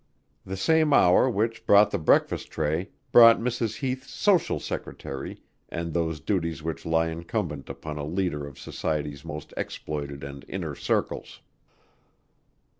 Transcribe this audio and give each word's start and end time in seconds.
The 0.47 0.57
same 0.57 0.93
hour 0.93 1.29
which 1.29 1.67
brought 1.67 1.91
the 1.91 1.99
breakfast 1.99 2.49
tray 2.49 2.89
brought 3.11 3.37
Mrs. 3.37 3.81
Heath's 3.81 4.09
social 4.09 4.59
secretary 4.59 5.43
and 5.69 5.93
those 5.93 6.19
duties 6.19 6.63
which 6.63 6.87
lie 6.87 7.09
incumbent 7.09 7.69
upon 7.69 7.99
a 7.99 8.03
leader 8.03 8.47
of 8.47 8.57
society's 8.57 9.23
most 9.23 9.53
exploited 9.55 10.23
and 10.23 10.43
inner 10.47 10.73
circles. 10.73 11.41